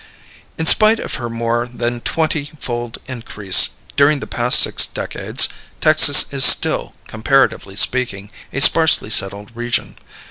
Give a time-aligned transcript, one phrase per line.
[0.57, 5.47] In spite of her more than twenty fold increase during the past six decades,
[5.79, 9.95] Texas is still, comparatively speaking, a sparsely settled region.